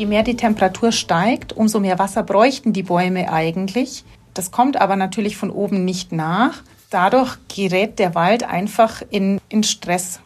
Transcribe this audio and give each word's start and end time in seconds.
Je 0.00 0.06
mehr 0.06 0.22
die 0.22 0.34
Temperatur 0.34 0.92
steigt, 0.92 1.52
umso 1.52 1.78
mehr 1.78 1.98
Wasser 1.98 2.22
bräuchten 2.22 2.72
die 2.72 2.84
Bäume 2.84 3.30
eigentlich. 3.30 4.02
Das 4.32 4.50
kommt 4.50 4.80
aber 4.80 4.96
natürlich 4.96 5.36
von 5.36 5.50
oben 5.50 5.84
nicht 5.84 6.10
nach. 6.10 6.62
Dadurch 6.88 7.36
gerät 7.54 7.98
der 7.98 8.14
Wald 8.14 8.42
einfach 8.42 9.02
in, 9.10 9.42
in 9.50 9.62
Stress. 9.62 10.20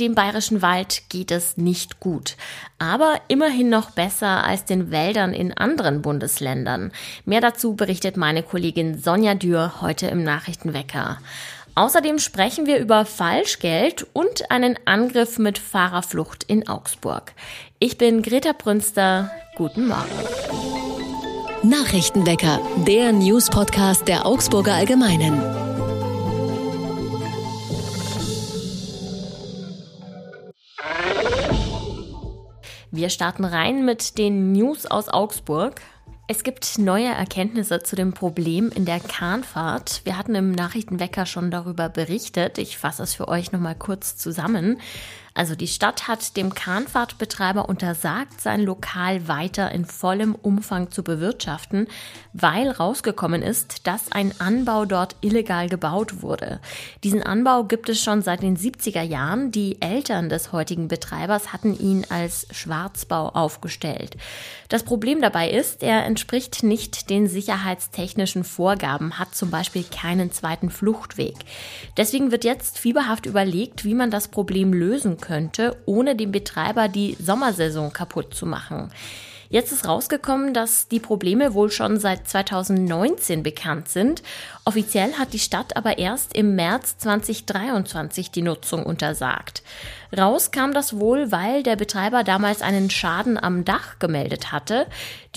Dem 0.00 0.16
bayerischen 0.16 0.62
Wald 0.62 1.04
geht 1.10 1.30
es 1.30 1.56
nicht 1.56 2.00
gut, 2.00 2.36
aber 2.80 3.20
immerhin 3.28 3.68
noch 3.68 3.92
besser 3.92 4.42
als 4.42 4.64
den 4.64 4.90
Wäldern 4.90 5.32
in 5.32 5.56
anderen 5.56 6.02
Bundesländern. 6.02 6.90
Mehr 7.24 7.40
dazu 7.40 7.76
berichtet 7.76 8.16
meine 8.16 8.42
Kollegin 8.42 8.98
Sonja 9.00 9.36
Dürr 9.36 9.80
heute 9.80 10.08
im 10.08 10.24
Nachrichtenwecker. 10.24 11.18
Außerdem 11.76 12.20
sprechen 12.20 12.66
wir 12.66 12.78
über 12.78 13.04
Falschgeld 13.04 14.06
und 14.12 14.50
einen 14.50 14.78
Angriff 14.84 15.38
mit 15.38 15.58
Fahrerflucht 15.58 16.44
in 16.44 16.68
Augsburg. 16.68 17.32
Ich 17.80 17.98
bin 17.98 18.22
Greta 18.22 18.52
Brünster. 18.52 19.30
Guten 19.56 19.88
Morgen. 19.88 20.08
Nachrichtenwecker, 21.64 22.60
der 22.86 23.12
News-Podcast 23.12 24.06
der 24.06 24.24
Augsburger 24.24 24.74
Allgemeinen. 24.74 25.40
Wir 32.92 33.08
starten 33.08 33.44
rein 33.44 33.84
mit 33.84 34.18
den 34.18 34.52
News 34.52 34.86
aus 34.86 35.08
Augsburg. 35.08 35.80
Es 36.26 36.42
gibt 36.42 36.78
neue 36.78 37.08
Erkenntnisse 37.08 37.82
zu 37.82 37.96
dem 37.96 38.14
Problem 38.14 38.70
in 38.74 38.86
der 38.86 38.98
Kahnfahrt. 38.98 40.00
Wir 40.04 40.16
hatten 40.16 40.34
im 40.34 40.52
Nachrichtenwecker 40.52 41.26
schon 41.26 41.50
darüber 41.50 41.90
berichtet. 41.90 42.56
Ich 42.56 42.78
fasse 42.78 43.02
es 43.02 43.14
für 43.14 43.28
euch 43.28 43.52
nochmal 43.52 43.74
kurz 43.74 44.16
zusammen. 44.16 44.80
Also 45.36 45.56
die 45.56 45.66
Stadt 45.66 46.06
hat 46.06 46.36
dem 46.36 46.54
Kahnfahrtbetreiber 46.54 47.68
untersagt, 47.68 48.40
sein 48.40 48.62
Lokal 48.62 49.26
weiter 49.26 49.72
in 49.72 49.84
vollem 49.84 50.36
Umfang 50.36 50.92
zu 50.92 51.02
bewirtschaften, 51.02 51.88
weil 52.32 52.70
rausgekommen 52.70 53.42
ist, 53.42 53.88
dass 53.88 54.12
ein 54.12 54.32
Anbau 54.40 54.84
dort 54.84 55.16
illegal 55.22 55.68
gebaut 55.68 56.22
wurde. 56.22 56.60
Diesen 57.02 57.24
Anbau 57.24 57.64
gibt 57.64 57.88
es 57.88 58.00
schon 58.00 58.22
seit 58.22 58.42
den 58.42 58.56
70er 58.56 59.02
Jahren. 59.02 59.50
Die 59.50 59.82
Eltern 59.82 60.28
des 60.28 60.52
heutigen 60.52 60.86
Betreibers 60.86 61.52
hatten 61.52 61.76
ihn 61.76 62.06
als 62.10 62.46
Schwarzbau 62.52 63.30
aufgestellt. 63.30 64.16
Das 64.68 64.84
Problem 64.84 65.20
dabei 65.20 65.50
ist, 65.50 65.82
er 65.82 66.04
entspricht 66.04 66.62
nicht 66.62 67.10
den 67.10 67.26
sicherheitstechnischen 67.26 68.44
Vorgaben, 68.44 69.18
hat 69.18 69.34
zum 69.34 69.50
Beispiel 69.50 69.82
keinen 69.84 70.30
zweiten 70.30 70.70
Fluchtweg. 70.70 71.34
Deswegen 71.96 72.30
wird 72.30 72.44
jetzt 72.44 72.78
fieberhaft 72.78 73.26
überlegt, 73.26 73.84
wie 73.84 73.94
man 73.94 74.12
das 74.12 74.28
Problem 74.28 74.72
lösen 74.72 75.18
könnte, 75.24 75.76
ohne 75.86 76.14
dem 76.14 76.30
Betreiber 76.30 76.88
die 76.88 77.16
Sommersaison 77.18 77.92
kaputt 77.92 78.34
zu 78.34 78.44
machen. 78.44 78.90
Jetzt 79.54 79.70
ist 79.70 79.86
rausgekommen, 79.86 80.52
dass 80.52 80.88
die 80.88 80.98
Probleme 80.98 81.54
wohl 81.54 81.70
schon 81.70 82.00
seit 82.00 82.26
2019 82.26 83.44
bekannt 83.44 83.88
sind. 83.88 84.22
Offiziell 84.64 85.12
hat 85.12 85.32
die 85.32 85.38
Stadt 85.38 85.76
aber 85.76 85.98
erst 85.98 86.34
im 86.34 86.56
März 86.56 86.98
2023 86.98 88.32
die 88.32 88.42
Nutzung 88.42 88.84
untersagt. 88.84 89.62
Raus 90.16 90.50
kam 90.50 90.74
das 90.74 90.98
wohl, 90.98 91.30
weil 91.30 91.62
der 91.62 91.76
Betreiber 91.76 92.24
damals 92.24 92.62
einen 92.62 92.90
Schaden 92.90 93.38
am 93.38 93.64
Dach 93.64 94.00
gemeldet 94.00 94.50
hatte. 94.50 94.86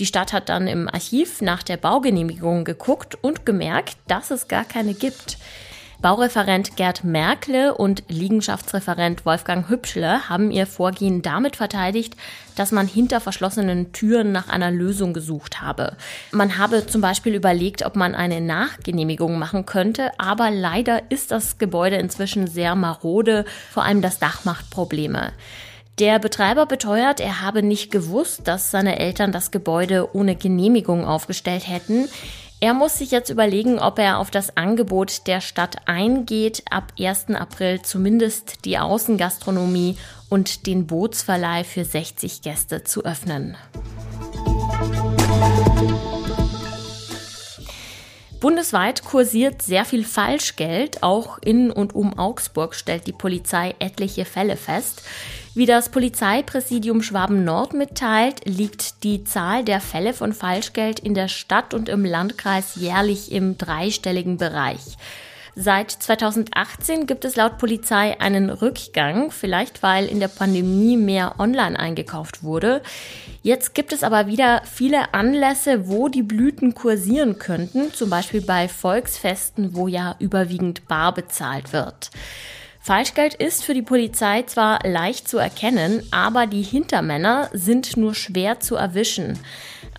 Die 0.00 0.06
Stadt 0.06 0.32
hat 0.32 0.48
dann 0.48 0.66
im 0.66 0.88
Archiv 0.88 1.40
nach 1.40 1.62
der 1.62 1.76
Baugenehmigung 1.76 2.64
geguckt 2.64 3.16
und 3.22 3.46
gemerkt, 3.46 3.98
dass 4.08 4.32
es 4.32 4.48
gar 4.48 4.64
keine 4.64 4.94
gibt. 4.94 5.38
Baureferent 6.00 6.76
Gerd 6.76 7.02
Merkle 7.02 7.74
und 7.74 8.04
Liegenschaftsreferent 8.06 9.26
Wolfgang 9.26 9.68
Hübschle 9.68 10.28
haben 10.28 10.52
ihr 10.52 10.68
Vorgehen 10.68 11.22
damit 11.22 11.56
verteidigt, 11.56 12.14
dass 12.54 12.70
man 12.70 12.86
hinter 12.86 13.20
verschlossenen 13.20 13.92
Türen 13.92 14.30
nach 14.30 14.48
einer 14.48 14.70
Lösung 14.70 15.12
gesucht 15.12 15.60
habe. 15.60 15.96
Man 16.30 16.56
habe 16.56 16.86
zum 16.86 17.00
Beispiel 17.00 17.34
überlegt, 17.34 17.84
ob 17.84 17.96
man 17.96 18.14
eine 18.14 18.40
Nachgenehmigung 18.40 19.40
machen 19.40 19.66
könnte, 19.66 20.12
aber 20.18 20.52
leider 20.52 21.10
ist 21.10 21.32
das 21.32 21.58
Gebäude 21.58 21.96
inzwischen 21.96 22.46
sehr 22.46 22.76
marode, 22.76 23.44
vor 23.72 23.82
allem 23.82 24.00
das 24.00 24.20
Dach 24.20 24.44
macht 24.44 24.70
Probleme. 24.70 25.32
Der 25.98 26.20
Betreiber 26.20 26.66
beteuert, 26.66 27.18
er 27.18 27.42
habe 27.42 27.64
nicht 27.64 27.90
gewusst, 27.90 28.42
dass 28.46 28.70
seine 28.70 29.00
Eltern 29.00 29.32
das 29.32 29.50
Gebäude 29.50 30.14
ohne 30.14 30.36
Genehmigung 30.36 31.04
aufgestellt 31.04 31.66
hätten. 31.66 32.08
Er 32.60 32.74
muss 32.74 32.98
sich 32.98 33.12
jetzt 33.12 33.30
überlegen, 33.30 33.78
ob 33.78 34.00
er 34.00 34.18
auf 34.18 34.32
das 34.32 34.56
Angebot 34.56 35.28
der 35.28 35.40
Stadt 35.40 35.76
eingeht, 35.86 36.64
ab 36.70 36.92
1. 36.98 37.30
April 37.30 37.82
zumindest 37.82 38.64
die 38.64 38.78
Außengastronomie 38.78 39.96
und 40.28 40.66
den 40.66 40.88
Bootsverleih 40.88 41.62
für 41.62 41.84
60 41.84 42.42
Gäste 42.42 42.82
zu 42.82 43.04
öffnen. 43.04 43.56
Bundesweit 48.40 49.04
kursiert 49.04 49.62
sehr 49.62 49.84
viel 49.84 50.04
Falschgeld. 50.04 51.02
Auch 51.02 51.38
in 51.38 51.70
und 51.70 51.94
um 51.94 52.18
Augsburg 52.18 52.74
stellt 52.74 53.06
die 53.06 53.12
Polizei 53.12 53.74
etliche 53.78 54.24
Fälle 54.24 54.56
fest. 54.56 55.02
Wie 55.58 55.66
das 55.66 55.88
Polizeipräsidium 55.88 57.02
Schwaben-Nord 57.02 57.74
mitteilt, 57.74 58.42
liegt 58.44 59.02
die 59.02 59.24
Zahl 59.24 59.64
der 59.64 59.80
Fälle 59.80 60.14
von 60.14 60.32
Falschgeld 60.32 61.00
in 61.00 61.14
der 61.14 61.26
Stadt 61.26 61.74
und 61.74 61.88
im 61.88 62.04
Landkreis 62.04 62.76
jährlich 62.76 63.32
im 63.32 63.58
dreistelligen 63.58 64.36
Bereich. 64.36 64.96
Seit 65.56 65.90
2018 65.90 67.08
gibt 67.08 67.24
es 67.24 67.34
laut 67.34 67.58
Polizei 67.58 68.20
einen 68.20 68.50
Rückgang, 68.50 69.32
vielleicht 69.32 69.82
weil 69.82 70.06
in 70.06 70.20
der 70.20 70.28
Pandemie 70.28 70.96
mehr 70.96 71.40
online 71.40 71.76
eingekauft 71.76 72.44
wurde. 72.44 72.80
Jetzt 73.42 73.74
gibt 73.74 73.92
es 73.92 74.04
aber 74.04 74.28
wieder 74.28 74.62
viele 74.64 75.12
Anlässe, 75.12 75.88
wo 75.88 76.06
die 76.08 76.22
Blüten 76.22 76.74
kursieren 76.74 77.40
könnten, 77.40 77.92
zum 77.92 78.10
Beispiel 78.10 78.42
bei 78.42 78.68
Volksfesten, 78.68 79.74
wo 79.74 79.88
ja 79.88 80.14
überwiegend 80.20 80.86
bar 80.86 81.12
bezahlt 81.12 81.72
wird. 81.72 82.12
Falschgeld 82.88 83.34
ist 83.34 83.64
für 83.64 83.74
die 83.74 83.82
Polizei 83.82 84.44
zwar 84.44 84.78
leicht 84.82 85.28
zu 85.28 85.36
erkennen, 85.36 86.02
aber 86.10 86.46
die 86.46 86.62
Hintermänner 86.62 87.50
sind 87.52 87.98
nur 87.98 88.14
schwer 88.14 88.60
zu 88.60 88.76
erwischen. 88.76 89.38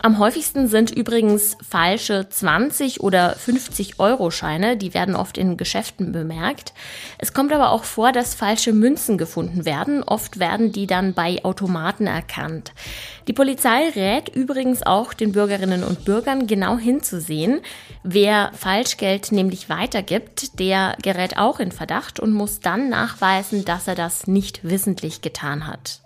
Am 0.02 0.18
häufigsten 0.18 0.66
sind 0.66 0.90
übrigens 0.90 1.56
falsche 1.62 2.28
20 2.28 3.00
oder 3.00 3.36
50 3.36 4.00
Euro 4.00 4.32
Scheine, 4.32 4.76
die 4.76 4.92
werden 4.92 5.14
oft 5.14 5.38
in 5.38 5.56
Geschäften 5.56 6.10
bemerkt. 6.10 6.72
Es 7.18 7.32
kommt 7.32 7.52
aber 7.52 7.70
auch 7.70 7.84
vor, 7.84 8.10
dass 8.10 8.34
falsche 8.34 8.72
Münzen 8.72 9.18
gefunden 9.18 9.64
werden. 9.64 10.02
Oft 10.02 10.40
werden 10.40 10.72
die 10.72 10.88
dann 10.88 11.14
bei 11.14 11.44
Automaten 11.44 12.08
erkannt. 12.08 12.72
Die 13.28 13.32
Polizei 13.32 13.88
rät 13.90 14.28
übrigens 14.28 14.82
auch 14.84 15.12
den 15.12 15.32
Bürgerinnen 15.32 15.84
und 15.84 16.04
Bürgern 16.04 16.46
genau 16.46 16.78
hinzusehen. 16.78 17.60
Wer 18.02 18.50
Falschgeld 18.54 19.32
nämlich 19.32 19.68
weitergibt, 19.68 20.58
der 20.58 20.96
gerät 21.02 21.38
auch 21.38 21.60
in 21.60 21.72
Verdacht 21.72 22.20
und 22.20 22.32
muss 22.32 22.60
dann 22.60 22.88
nachweisen, 22.88 23.64
dass 23.64 23.88
er 23.88 23.94
das 23.94 24.26
nicht 24.26 24.64
wissentlich 24.64 25.20
getan 25.20 25.66
hat. 25.66 26.00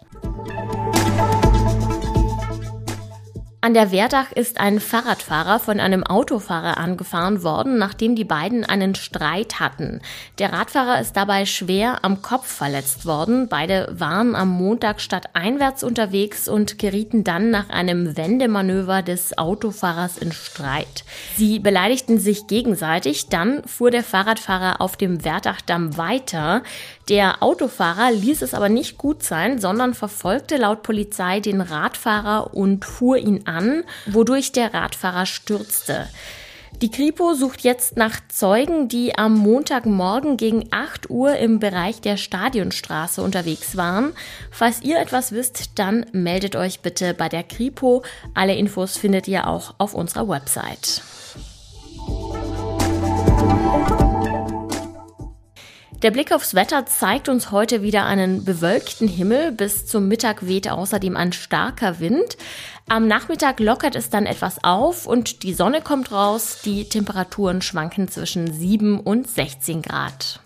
An 3.65 3.73
der 3.73 3.91
Werdach 3.91 4.31
ist 4.31 4.61
ein 4.61 4.79
Fahrradfahrer 4.79 5.59
von 5.59 5.81
einem 5.81 6.05
Autofahrer 6.05 6.77
angefahren 6.77 7.43
worden, 7.43 7.79
nachdem 7.79 8.15
die 8.15 8.27
beiden 8.27 8.63
einen 8.63 8.95
Streit 8.95 9.59
hatten. 9.59 10.03
Der 10.39 10.53
Radfahrer 10.53 11.01
ist 11.01 11.17
dabei 11.17 11.47
schwer 11.47 12.05
am 12.05 12.21
Kopf 12.21 12.47
verletzt 12.47 13.07
worden. 13.07 13.49
Beide 13.49 13.89
waren 13.91 14.35
am 14.37 14.51
Montag 14.51 15.01
stadteinwärts 15.01 15.83
unterwegs 15.83 16.47
und 16.47 16.79
gerieten 16.79 17.25
dann 17.25 17.51
nach 17.51 17.71
einem 17.71 18.19
Wendemanöver 18.19 19.01
des 19.01 19.39
Autofahrers 19.39 20.19
in 20.19 20.33
Streit. 20.33 21.05
Sie 21.35 21.59
beleidigten 21.59 22.19
sich 22.19 22.47
gegenseitig, 22.47 23.31
dann 23.31 23.65
fuhr 23.65 23.91
der 23.91 24.05
Fahrradfahrer 24.05 24.83
auf 24.83 24.99
dem 24.99 25.25
Werdachdamm 25.25 25.97
weiter. 25.97 26.65
Der 27.09 27.43
Autofahrer 27.43 28.13
ließ 28.13 28.43
es 28.43 28.53
aber 28.53 28.69
nicht 28.69 28.99
gut 28.99 29.23
sein, 29.23 29.59
sondern 29.59 29.95
verfolgte 29.95 30.59
laut 30.59 30.83
Polizei 30.83 31.41
den 31.41 31.63
Radfahrer 31.63 32.53
und 32.53 32.85
fuhr 32.85 33.17
ihn 33.17 33.47
an, 33.47 33.54
wodurch 34.07 34.53
der 34.53 34.75
Radfahrer 34.75 35.27
stürzte. 35.27 36.09
Die 36.83 36.91
Kripo 36.91 37.35
sucht 37.35 37.63
jetzt 37.63 37.97
nach 37.97 38.21
Zeugen, 38.29 38.89
die 38.89 39.17
am 39.17 39.39
Montagmorgen 39.39 40.37
gegen 40.37 40.67
8 40.71 41.09
Uhr 41.09 41.37
im 41.37 41.61
Bereich 41.61 42.01
der 42.01 42.17
Stadionstraße 42.17 43.23
unterwegs 43.23 43.77
waren. 43.77 44.13
Falls 44.51 44.83
ihr 44.83 44.99
etwas 44.99 45.31
wisst, 45.31 45.79
dann 45.79 46.05
meldet 46.13 46.57
euch 46.57 46.81
bitte 46.81 47.15
bei 47.15 47.29
der 47.29 47.45
Kripo. 47.45 48.03
Alle 48.35 48.57
Infos 48.57 48.97
findet 48.97 49.29
ihr 49.29 49.47
auch 49.47 49.75
auf 49.79 49.95
unserer 49.95 50.29
Website. 50.29 51.03
Der 56.05 56.11
Blick 56.11 56.33
aufs 56.33 56.55
Wetter 56.55 56.85
zeigt 56.85 57.31
uns 57.31 57.51
heute 57.51 57.81
wieder 57.81 58.05
einen 58.05 58.45
bewölkten 58.45 59.09
Himmel. 59.09 59.53
Bis 59.53 59.87
zum 59.87 60.07
Mittag 60.07 60.47
weht 60.47 60.71
außerdem 60.71 61.17
ein 61.17 61.33
starker 61.33 61.99
Wind. 61.99 62.37
Am 62.91 63.09
Nachmittag 63.09 63.59
lockert 63.59 63.97
es 63.97 64.11
dann 64.11 64.27
etwas 64.27 64.63
auf 64.63 65.07
und 65.07 65.43
die 65.43 65.55
Sonne 65.55 65.81
kommt 65.81 66.13
raus. 66.13 66.59
Die 66.63 66.91
Temperaturen 66.91 67.63
schwanken 67.63 68.09
zwischen 68.09 68.53
7 68.53 69.01
und 69.01 69.27
16 69.27 69.81
Grad. 69.81 70.41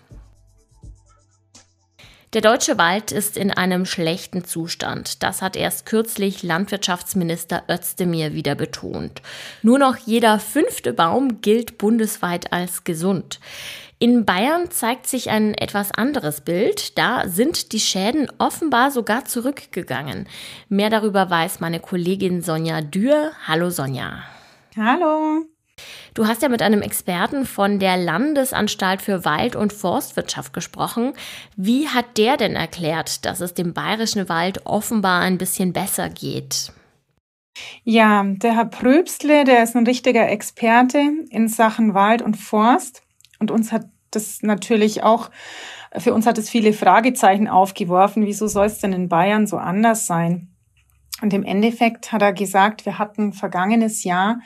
Der 2.33 2.41
deutsche 2.41 2.77
Wald 2.77 3.11
ist 3.11 3.35
in 3.35 3.49
einem 3.49 3.87
schlechten 3.87 4.45
Zustand. 4.45 5.23
Das 5.23 5.41
hat 5.41 5.55
erst 5.55 5.87
kürzlich 5.87 6.43
Landwirtschaftsminister 6.43 7.63
Özdemir 7.67 8.33
wieder 8.33 8.53
betont. 8.53 9.23
Nur 9.63 9.79
noch 9.79 9.97
jeder 9.97 10.39
fünfte 10.39 10.93
Baum 10.93 11.41
gilt 11.41 11.79
bundesweit 11.79 12.53
als 12.53 12.83
gesund. 12.83 13.39
In 14.01 14.23
Bayern 14.23 14.71
zeigt 14.71 15.07
sich 15.07 15.29
ein 15.29 15.53
etwas 15.53 15.91
anderes 15.91 16.39
Bild. 16.39 16.97
Da 16.97 17.27
sind 17.27 17.73
die 17.73 17.81
Schäden 17.81 18.31
offenbar 18.37 18.91
sogar 18.91 19.25
zurückgegangen. 19.25 20.25
Mehr 20.69 20.89
darüber 20.89 21.29
weiß 21.29 21.59
meine 21.59 21.81
Kollegin 21.81 22.41
Sonja 22.41 22.79
Dürr. 22.79 23.33
Hallo 23.45 23.69
Sonja. 23.69 24.23
Hallo. 24.77 25.43
Du 26.13 26.27
hast 26.27 26.41
ja 26.41 26.47
mit 26.47 26.61
einem 26.61 26.81
Experten 26.81 27.45
von 27.45 27.79
der 27.79 27.97
Landesanstalt 27.97 29.01
für 29.01 29.25
Wald- 29.25 29.57
und 29.57 29.73
Forstwirtschaft 29.73 30.53
gesprochen. 30.53 31.11
Wie 31.57 31.89
hat 31.89 32.17
der 32.17 32.37
denn 32.37 32.55
erklärt, 32.55 33.25
dass 33.25 33.41
es 33.41 33.53
dem 33.53 33.73
bayerischen 33.73 34.29
Wald 34.29 34.65
offenbar 34.65 35.19
ein 35.21 35.37
bisschen 35.37 35.73
besser 35.73 36.07
geht? 36.07 36.71
Ja, 37.83 38.23
der 38.23 38.55
Herr 38.55 38.65
Pröbstle, 38.65 39.43
der 39.43 39.61
ist 39.61 39.75
ein 39.75 39.85
richtiger 39.85 40.29
Experte 40.29 41.01
in 41.29 41.49
Sachen 41.49 41.93
Wald 41.93 42.21
und 42.21 42.35
Forst. 42.35 43.01
Und 43.39 43.51
uns 43.51 43.71
hat 43.71 43.87
das 44.11 44.41
natürlich 44.41 45.03
auch, 45.03 45.29
für 45.97 46.13
uns 46.13 46.25
hat 46.25 46.37
es 46.37 46.49
viele 46.49 46.73
Fragezeichen 46.73 47.47
aufgeworfen. 47.47 48.25
Wieso 48.25 48.47
soll 48.47 48.65
es 48.65 48.79
denn 48.79 48.93
in 48.93 49.09
Bayern 49.09 49.47
so 49.47 49.57
anders 49.57 50.07
sein? 50.07 50.49
Und 51.21 51.33
im 51.33 51.43
Endeffekt 51.43 52.11
hat 52.11 52.21
er 52.21 52.33
gesagt, 52.33 52.85
wir 52.85 52.97
hatten 52.97 53.33
vergangenes 53.33 54.03
Jahr 54.03 54.39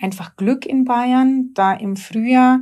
einfach 0.00 0.36
Glück 0.36 0.66
in 0.66 0.84
Bayern, 0.84 1.50
da 1.54 1.72
im 1.72 1.96
Frühjahr 1.96 2.60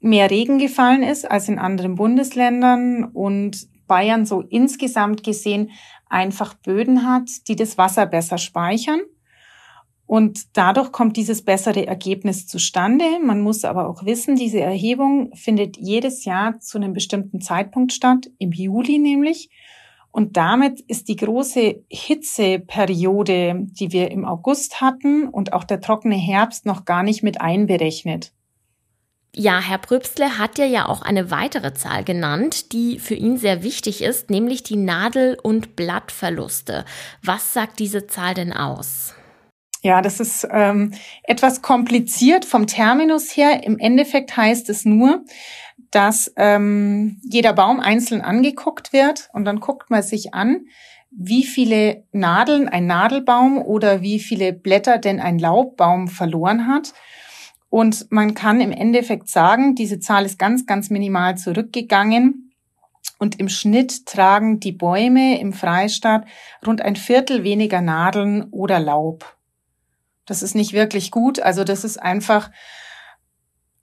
mehr 0.00 0.30
Regen 0.30 0.58
gefallen 0.58 1.02
ist 1.02 1.30
als 1.30 1.48
in 1.48 1.58
anderen 1.58 1.94
Bundesländern 1.94 3.04
und 3.04 3.68
Bayern 3.86 4.26
so 4.26 4.42
insgesamt 4.42 5.22
gesehen 5.22 5.70
einfach 6.08 6.54
Böden 6.54 7.08
hat, 7.08 7.28
die 7.48 7.56
das 7.56 7.78
Wasser 7.78 8.06
besser 8.06 8.38
speichern. 8.38 9.00
Und 10.14 10.56
dadurch 10.56 10.92
kommt 10.92 11.16
dieses 11.16 11.42
bessere 11.44 11.88
Ergebnis 11.88 12.46
zustande. 12.46 13.04
Man 13.20 13.40
muss 13.40 13.64
aber 13.64 13.88
auch 13.88 14.04
wissen, 14.04 14.36
diese 14.36 14.60
Erhebung 14.60 15.34
findet 15.34 15.76
jedes 15.76 16.24
Jahr 16.24 16.60
zu 16.60 16.78
einem 16.78 16.92
bestimmten 16.92 17.40
Zeitpunkt 17.40 17.92
statt, 17.92 18.30
im 18.38 18.52
Juli 18.52 19.00
nämlich. 19.00 19.50
Und 20.12 20.36
damit 20.36 20.78
ist 20.82 21.08
die 21.08 21.16
große 21.16 21.82
Hitzeperiode, 21.88 23.66
die 23.72 23.90
wir 23.90 24.12
im 24.12 24.24
August 24.24 24.80
hatten 24.80 25.26
und 25.26 25.52
auch 25.52 25.64
der 25.64 25.80
trockene 25.80 26.14
Herbst 26.14 26.64
noch 26.64 26.84
gar 26.84 27.02
nicht 27.02 27.24
mit 27.24 27.40
einberechnet. 27.40 28.30
Ja, 29.34 29.58
Herr 29.58 29.78
Pröbstle 29.78 30.38
hat 30.38 30.58
ja 30.58 30.64
ja 30.64 30.86
auch 30.86 31.02
eine 31.02 31.32
weitere 31.32 31.74
Zahl 31.74 32.04
genannt, 32.04 32.72
die 32.72 33.00
für 33.00 33.16
ihn 33.16 33.36
sehr 33.36 33.64
wichtig 33.64 34.00
ist, 34.00 34.30
nämlich 34.30 34.62
die 34.62 34.76
Nadel- 34.76 35.36
und 35.42 35.74
Blattverluste. 35.74 36.84
Was 37.20 37.52
sagt 37.52 37.80
diese 37.80 38.06
Zahl 38.06 38.34
denn 38.34 38.52
aus? 38.52 39.14
Ja, 39.84 40.00
das 40.00 40.18
ist 40.18 40.48
ähm, 40.50 40.92
etwas 41.24 41.60
kompliziert 41.60 42.46
vom 42.46 42.66
Terminus 42.66 43.36
her. 43.36 43.64
Im 43.64 43.78
Endeffekt 43.78 44.34
heißt 44.34 44.70
es 44.70 44.86
nur, 44.86 45.26
dass 45.90 46.32
ähm, 46.36 47.20
jeder 47.22 47.52
Baum 47.52 47.80
einzeln 47.80 48.22
angeguckt 48.22 48.94
wird 48.94 49.28
und 49.34 49.44
dann 49.44 49.60
guckt 49.60 49.90
man 49.90 50.02
sich 50.02 50.32
an, 50.32 50.68
wie 51.10 51.44
viele 51.44 52.04
Nadeln 52.12 52.66
ein 52.66 52.86
Nadelbaum 52.86 53.58
oder 53.58 54.00
wie 54.00 54.20
viele 54.20 54.54
Blätter 54.54 54.96
denn 54.96 55.20
ein 55.20 55.38
Laubbaum 55.38 56.08
verloren 56.08 56.66
hat. 56.66 56.94
Und 57.68 58.10
man 58.10 58.32
kann 58.32 58.62
im 58.62 58.72
Endeffekt 58.72 59.28
sagen, 59.28 59.74
diese 59.74 60.00
Zahl 60.00 60.24
ist 60.24 60.38
ganz, 60.38 60.64
ganz 60.64 60.88
minimal 60.88 61.36
zurückgegangen. 61.36 62.54
Und 63.18 63.38
im 63.38 63.50
Schnitt 63.50 64.06
tragen 64.06 64.60
die 64.60 64.72
Bäume 64.72 65.38
im 65.38 65.52
Freistaat 65.52 66.24
rund 66.66 66.80
ein 66.80 66.96
Viertel 66.96 67.44
weniger 67.44 67.82
Nadeln 67.82 68.44
oder 68.44 68.80
Laub. 68.80 69.33
Das 70.26 70.42
ist 70.42 70.54
nicht 70.54 70.72
wirklich 70.72 71.10
gut. 71.10 71.40
Also 71.40 71.64
das 71.64 71.84
ist 71.84 71.98
einfach 71.98 72.50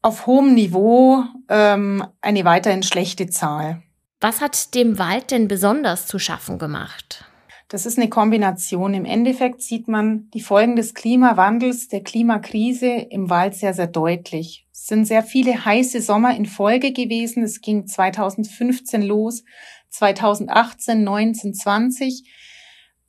auf 0.02 0.26
hohem 0.26 0.54
Niveau 0.54 1.24
ähm, 1.50 2.06
eine 2.22 2.46
weiterhin 2.46 2.84
schlechte 2.84 3.28
Zahl. 3.28 3.84
Was 4.20 4.42
hat 4.42 4.76
dem 4.76 4.98
Wald 4.98 5.32
denn 5.32 5.48
besonders 5.48 6.08
zu 6.08 6.20
schaffen 6.20 6.60
gemacht? 6.60 7.26
Das 7.72 7.86
ist 7.86 7.98
eine 7.98 8.10
Kombination. 8.10 8.94
Im 8.94 9.06
Endeffekt 9.06 9.62
sieht 9.62 9.88
man 9.88 10.30
die 10.32 10.42
Folgen 10.42 10.76
des 10.76 10.94
Klimawandels, 10.94 11.88
der 11.88 12.04
Klimakrise 12.04 12.88
im 12.88 13.30
Wald 13.30 13.56
sehr, 13.56 13.74
sehr 13.74 13.88
deutlich. 13.88 14.68
Es 14.74 14.88
sind 14.88 15.06
sehr 15.06 15.24
viele 15.24 15.64
heiße 15.64 16.02
Sommer 16.02 16.36
in 16.36 16.46
Folge 16.46 16.92
gewesen. 16.92 17.44
Es 17.44 17.62
ging 17.62 17.88
2015 17.88 19.02
los, 19.04 19.44
2018, 19.90 21.04
19, 21.04 21.54
20. 21.54 22.30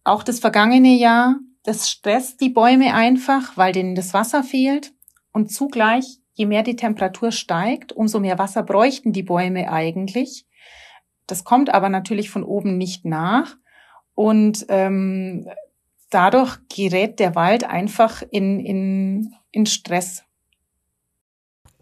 Auch 0.05 0.23
das 0.23 0.38
vergangene 0.38 0.96
Jahr, 0.96 1.40
das 1.62 1.88
stresst 1.91 2.41
die 2.41 2.50
Bäume 2.50 2.94
einfach, 2.94 3.56
weil 3.56 3.73
denen 3.73 3.94
das 3.94 4.14
Wasser 4.14 4.43
fehlt. 4.43 4.93
Und 5.32 5.53
zugleich 5.53 6.19
je 6.35 6.47
mehr 6.47 6.62
die 6.62 6.76
Temperatur 6.76 7.31
steigt, 7.31 7.93
umso 7.93 8.20
mehr 8.20 8.38
Wasser 8.38 8.62
bräuchten 8.62 9.12
die 9.12 9.23
Bäume 9.23 9.70
eigentlich. 9.70 10.47
Das 11.26 11.44
kommt 11.44 11.73
aber 11.73 11.88
natürlich 11.88 12.31
von 12.31 12.43
oben 12.43 12.79
nicht 12.79 13.05
nach. 13.05 13.56
Und 14.14 14.67
ähm, 14.69 15.49
dadurch 16.11 16.59
gerät 16.69 17.20
der 17.20 17.35
Wald 17.35 17.65
einfach 17.65 18.23
in, 18.31 18.61
in, 18.61 19.35
in 19.50 19.67
Stress. 19.67 20.25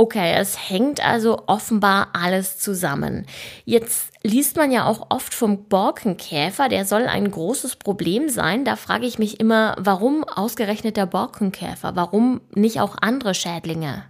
Okay, 0.01 0.33
es 0.33 0.71
hängt 0.71 1.05
also 1.05 1.43
offenbar 1.47 2.09
alles 2.15 2.59
zusammen. 2.59 3.27
Jetzt 3.67 4.11
liest 4.23 4.57
man 4.57 4.73
ja 4.73 4.87
auch 4.87 5.11
oft 5.11 5.35
vom 5.35 5.69
Borkenkäfer, 5.69 6.71
der 6.71 6.87
soll 6.87 7.03
ein 7.03 7.31
großes 7.31 7.77
Problem 7.77 8.31
sein. 8.31 8.65
Da 8.65 8.77
frage 8.77 9.05
ich 9.05 9.19
mich 9.19 9.41
immer, 9.41 9.77
warum 9.79 10.25
ausgerechnet 10.25 10.97
der 10.97 11.05
Borkenkäfer? 11.05 11.97
Warum 11.97 12.41
nicht 12.55 12.81
auch 12.81 12.97
andere 13.03 13.35
Schädlinge? 13.35 14.07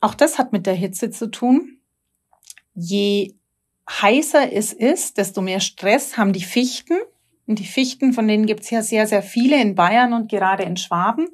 Auch 0.00 0.14
das 0.14 0.36
hat 0.36 0.50
mit 0.50 0.66
der 0.66 0.74
Hitze 0.74 1.12
zu 1.12 1.30
tun. 1.30 1.78
Je 2.74 3.36
heißer 3.88 4.52
es 4.52 4.72
ist, 4.72 5.16
desto 5.16 5.42
mehr 5.42 5.60
Stress 5.60 6.16
haben 6.16 6.32
die 6.32 6.42
Fichten. 6.42 6.98
Und 7.46 7.60
die 7.60 7.66
Fichten, 7.66 8.14
von 8.14 8.26
denen 8.26 8.46
gibt 8.46 8.62
es 8.62 8.70
ja 8.70 8.82
sehr, 8.82 9.06
sehr 9.06 9.22
viele 9.22 9.62
in 9.62 9.76
Bayern 9.76 10.12
und 10.12 10.28
gerade 10.28 10.64
in 10.64 10.76
Schwaben. 10.76 11.28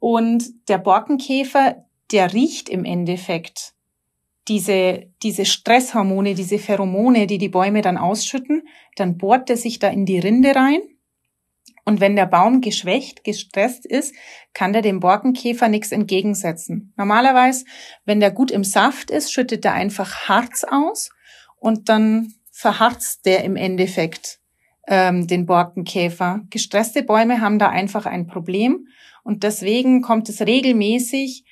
Und 0.00 0.68
der 0.68 0.78
Borkenkäfer, 0.78 1.84
der 2.12 2.32
riecht 2.32 2.68
im 2.68 2.84
Endeffekt 2.84 3.74
diese, 4.48 5.06
diese 5.22 5.44
Stresshormone, 5.44 6.34
diese 6.34 6.58
Pheromone, 6.58 7.26
die 7.26 7.38
die 7.38 7.48
Bäume 7.48 7.82
dann 7.82 7.98
ausschütten. 7.98 8.66
Dann 8.96 9.16
bohrt 9.16 9.48
er 9.50 9.56
sich 9.56 9.78
da 9.78 9.88
in 9.88 10.06
die 10.06 10.18
Rinde 10.18 10.54
rein 10.56 10.80
und 11.90 12.00
wenn 12.00 12.16
der 12.16 12.26
Baum 12.26 12.60
geschwächt, 12.60 13.24
gestresst 13.24 13.86
ist, 13.86 14.14
kann 14.54 14.72
der 14.72 14.80
dem 14.82 15.00
Borkenkäfer 15.00 15.68
nichts 15.68 15.92
entgegensetzen. 15.92 16.92
Normalerweise, 16.96 17.64
wenn 18.04 18.20
der 18.20 18.30
gut 18.30 18.50
im 18.50 18.64
Saft 18.64 19.10
ist, 19.10 19.32
schüttet 19.32 19.64
er 19.64 19.72
einfach 19.72 20.28
Harz 20.28 20.64
aus 20.64 21.10
und 21.56 21.88
dann 21.88 22.34
verharzt 22.52 23.26
der 23.26 23.44
im 23.44 23.56
Endeffekt 23.56 24.38
ähm, 24.86 25.26
den 25.26 25.46
Borkenkäfer. 25.46 26.42
Gestresste 26.50 27.02
Bäume 27.02 27.40
haben 27.40 27.58
da 27.58 27.70
einfach 27.70 28.06
ein 28.06 28.26
Problem 28.26 28.86
und 29.24 29.42
deswegen 29.42 30.02
kommt 30.02 30.28
es 30.28 30.42
regelmäßig 30.42 31.44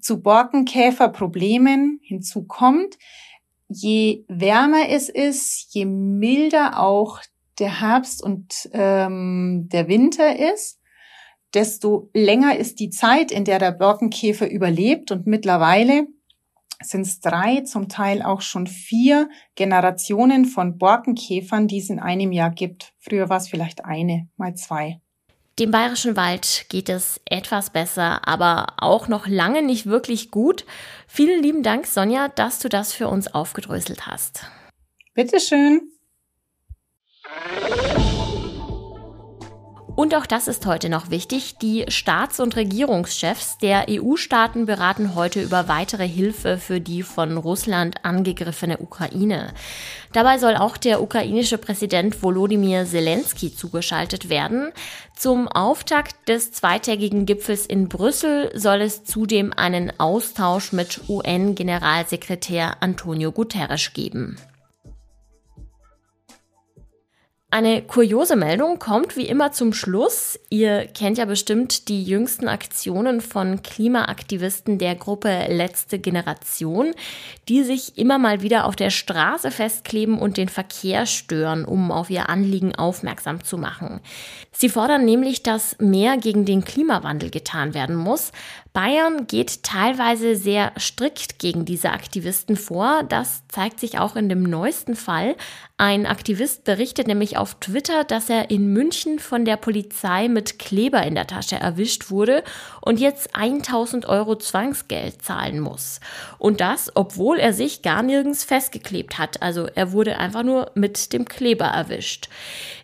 zu 0.00 0.22
Borkenkäferproblemen. 0.22 2.00
Hinzu 2.02 2.44
kommt, 2.44 2.98
je 3.68 4.24
wärmer 4.28 4.88
es 4.88 5.08
ist, 5.08 5.74
je 5.74 5.84
milder 5.84 6.80
auch 6.80 7.20
der 7.58 7.80
Herbst 7.80 8.22
und 8.22 8.68
ähm, 8.72 9.68
der 9.70 9.88
Winter 9.88 10.38
ist, 10.54 10.80
desto 11.54 12.10
länger 12.14 12.56
ist 12.56 12.78
die 12.80 12.90
Zeit, 12.90 13.30
in 13.30 13.44
der 13.44 13.58
der 13.58 13.72
Borkenkäfer 13.72 14.50
überlebt. 14.50 15.10
Und 15.10 15.26
mittlerweile 15.26 16.06
sind 16.82 17.02
es 17.02 17.20
drei, 17.20 17.62
zum 17.62 17.88
Teil 17.88 18.22
auch 18.22 18.40
schon 18.40 18.66
vier 18.66 19.28
Generationen 19.54 20.44
von 20.44 20.78
Borkenkäfern, 20.78 21.66
die 21.66 21.78
es 21.78 21.90
in 21.90 21.98
einem 21.98 22.32
Jahr 22.32 22.50
gibt. 22.50 22.92
Früher 23.00 23.28
war 23.28 23.38
es 23.38 23.48
vielleicht 23.48 23.84
eine, 23.84 24.28
mal 24.36 24.54
zwei. 24.54 25.00
Dem 25.58 25.72
bayerischen 25.72 26.14
Wald 26.14 26.66
geht 26.68 26.88
es 26.88 27.20
etwas 27.24 27.70
besser, 27.70 28.28
aber 28.28 28.74
auch 28.76 29.08
noch 29.08 29.26
lange 29.26 29.60
nicht 29.62 29.86
wirklich 29.86 30.30
gut. 30.30 30.64
Vielen 31.08 31.42
lieben 31.42 31.64
Dank, 31.64 31.86
Sonja, 31.86 32.28
dass 32.28 32.60
du 32.60 32.68
das 32.68 32.92
für 32.92 33.08
uns 33.08 33.34
aufgedröselt 33.34 34.06
hast. 34.06 34.42
Bitteschön. 35.14 35.97
Und 39.98 40.14
auch 40.14 40.26
das 40.26 40.46
ist 40.46 40.64
heute 40.64 40.88
noch 40.88 41.10
wichtig. 41.10 41.56
Die 41.60 41.86
Staats- 41.88 42.38
und 42.38 42.54
Regierungschefs 42.54 43.58
der 43.58 43.86
EU-Staaten 43.90 44.64
beraten 44.64 45.16
heute 45.16 45.42
über 45.42 45.66
weitere 45.66 46.06
Hilfe 46.06 46.56
für 46.56 46.80
die 46.80 47.02
von 47.02 47.36
Russland 47.36 48.04
angegriffene 48.04 48.78
Ukraine. 48.78 49.52
Dabei 50.12 50.38
soll 50.38 50.54
auch 50.54 50.76
der 50.76 51.02
ukrainische 51.02 51.58
Präsident 51.58 52.22
Volodymyr 52.22 52.86
Zelensky 52.86 53.52
zugeschaltet 53.52 54.28
werden. 54.28 54.70
Zum 55.16 55.48
Auftakt 55.48 56.28
des 56.28 56.52
zweitägigen 56.52 57.26
Gipfels 57.26 57.66
in 57.66 57.88
Brüssel 57.88 58.52
soll 58.54 58.82
es 58.82 59.02
zudem 59.02 59.52
einen 59.52 59.98
Austausch 59.98 60.70
mit 60.70 61.00
UN-Generalsekretär 61.08 62.76
Antonio 62.80 63.32
Guterres 63.32 63.92
geben. 63.94 64.38
Eine 67.50 67.80
kuriose 67.80 68.36
Meldung 68.36 68.78
kommt 68.78 69.16
wie 69.16 69.26
immer 69.26 69.52
zum 69.52 69.72
Schluss. 69.72 70.38
Ihr 70.50 70.86
kennt 70.86 71.16
ja 71.16 71.24
bestimmt 71.24 71.88
die 71.88 72.04
jüngsten 72.04 72.46
Aktionen 72.46 73.22
von 73.22 73.62
Klimaaktivisten 73.62 74.76
der 74.76 74.94
Gruppe 74.94 75.46
Letzte 75.48 75.98
Generation, 75.98 76.92
die 77.48 77.62
sich 77.62 77.96
immer 77.96 78.18
mal 78.18 78.42
wieder 78.42 78.66
auf 78.66 78.76
der 78.76 78.90
Straße 78.90 79.50
festkleben 79.50 80.18
und 80.18 80.36
den 80.36 80.50
Verkehr 80.50 81.06
stören, 81.06 81.64
um 81.64 81.90
auf 81.90 82.10
ihr 82.10 82.28
Anliegen 82.28 82.74
aufmerksam 82.74 83.42
zu 83.42 83.56
machen. 83.56 84.00
Sie 84.52 84.68
fordern 84.68 85.06
nämlich, 85.06 85.42
dass 85.42 85.74
mehr 85.78 86.18
gegen 86.18 86.44
den 86.44 86.66
Klimawandel 86.66 87.30
getan 87.30 87.72
werden 87.72 87.96
muss. 87.96 88.30
Bayern 88.78 89.26
geht 89.26 89.64
teilweise 89.64 90.36
sehr 90.36 90.70
strikt 90.78 91.40
gegen 91.40 91.64
diese 91.64 91.90
Aktivisten 91.90 92.54
vor. 92.54 93.02
Das 93.08 93.42
zeigt 93.48 93.80
sich 93.80 93.98
auch 93.98 94.14
in 94.14 94.28
dem 94.28 94.44
neuesten 94.44 94.94
Fall. 94.94 95.34
Ein 95.78 96.06
Aktivist 96.06 96.62
berichtet 96.62 97.08
nämlich 97.08 97.36
auf 97.36 97.56
Twitter, 97.56 98.04
dass 98.04 98.30
er 98.30 98.50
in 98.52 98.72
München 98.72 99.18
von 99.18 99.44
der 99.44 99.56
Polizei 99.56 100.28
mit 100.28 100.60
Kleber 100.60 101.02
in 101.02 101.16
der 101.16 101.26
Tasche 101.26 101.56
erwischt 101.56 102.12
wurde 102.12 102.44
und 102.80 103.00
jetzt 103.00 103.34
1000 103.34 104.06
Euro 104.06 104.36
Zwangsgeld 104.36 105.22
zahlen 105.22 105.58
muss. 105.58 105.98
Und 106.38 106.60
das, 106.60 106.92
obwohl 106.94 107.40
er 107.40 107.52
sich 107.52 107.82
gar 107.82 108.04
nirgends 108.04 108.44
festgeklebt 108.44 109.18
hat. 109.18 109.42
Also 109.42 109.66
er 109.66 109.90
wurde 109.90 110.18
einfach 110.18 110.44
nur 110.44 110.70
mit 110.74 111.12
dem 111.12 111.24
Kleber 111.24 111.66
erwischt. 111.66 112.28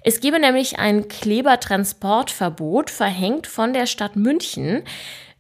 Es 0.02 0.18
gebe 0.18 0.40
nämlich 0.40 0.76
ein 0.76 1.06
Klebertransportverbot 1.06 2.90
verhängt 2.90 3.46
von 3.46 3.72
der 3.72 3.86
Stadt 3.86 4.16
München. 4.16 4.82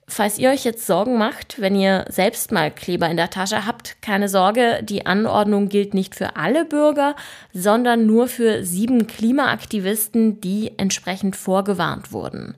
Falls 0.06 0.38
ihr 0.38 0.50
euch 0.50 0.64
jetzt 0.64 0.86
Sorgen 0.86 1.16
macht, 1.16 1.60
wenn 1.60 1.74
ihr 1.74 2.04
selbst 2.08 2.52
mal 2.52 2.70
Kleber 2.70 3.08
in 3.08 3.16
der 3.16 3.30
Tasche 3.30 3.66
habt, 3.66 4.02
keine 4.02 4.28
Sorge, 4.28 4.80
die 4.82 5.06
Anordnung 5.06 5.70
gilt 5.70 5.94
nicht 5.94 6.14
für 6.14 6.36
alle 6.36 6.66
Bürger, 6.66 7.16
sondern 7.54 8.06
nur 8.06 8.28
für 8.28 8.64
sieben 8.64 9.06
Klimaaktivisten, 9.06 10.42
die 10.42 10.72
entsprechend 10.76 11.36
vorgewarnt 11.36 12.12
wurden. 12.12 12.54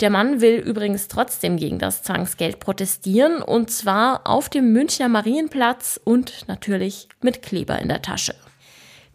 Der 0.00 0.08
Mann 0.08 0.40
will 0.40 0.56
übrigens 0.56 1.08
trotzdem 1.08 1.58
gegen 1.58 1.78
das 1.78 2.02
Zwangsgeld 2.02 2.58
protestieren, 2.58 3.42
und 3.42 3.70
zwar 3.70 4.26
auf 4.26 4.48
dem 4.48 4.72
Münchner 4.72 5.10
Marienplatz 5.10 6.00
und 6.02 6.48
natürlich 6.48 7.08
mit 7.20 7.42
Kleber 7.42 7.78
in 7.78 7.88
der 7.88 8.00
Tasche. 8.00 8.34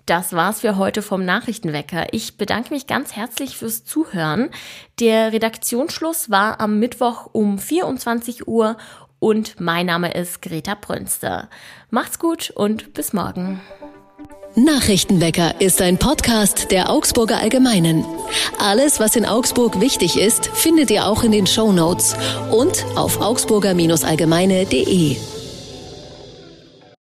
Das 0.06 0.34
war's 0.34 0.62
für 0.62 0.78
heute 0.78 1.02
vom 1.02 1.26
Nachrichtenwecker. 1.26 2.08
Ich 2.12 2.38
bedanke 2.38 2.74
mich 2.74 2.86
ganz 2.86 3.16
herzlich 3.16 3.58
fürs 3.58 3.86
Zuhören. 3.86 4.50
Der 5.00 5.34
Redaktionsschluss 5.34 6.30
war 6.30 6.60
am 6.62 6.80
Mittwoch 6.80 7.30
um 7.32 7.58
24 7.58 8.48
Uhr 8.48 8.78
und 9.18 9.60
mein 9.60 9.88
Name 9.88 10.14
ist 10.14 10.44
Greta 10.44 10.76
Brünster. 10.76 11.50
Macht's 11.90 12.20
gut 12.20 12.52
und 12.52 12.94
bis 12.94 13.14
morgen. 13.14 13.62
Nachrichtenwecker 14.54 15.60
ist 15.60 15.82
ein 15.82 15.98
Podcast 15.98 16.72
der 16.72 16.90
Augsburger 16.90 17.40
Allgemeinen. 17.40 18.06
Alles, 18.60 19.00
was 19.00 19.16
in 19.16 19.26
Augsburg 19.26 19.82
wichtig 19.82 20.18
ist, 20.18 20.46
findet 20.48 20.92
ihr 20.92 21.08
auch 21.08 21.24
in 21.24 21.32
den 21.32 21.48
Show 21.48 21.72
Notes 21.72 22.16
und 22.52 22.86
auf 22.96 23.20
augsburger-allgemeine.de. 23.20 25.18